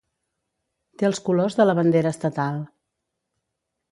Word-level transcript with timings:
Té 1.01 1.07
els 1.09 1.19
colors 1.27 1.57
de 1.59 1.67
la 1.69 1.77
bandera 1.81 2.13
estatal. 2.17 2.57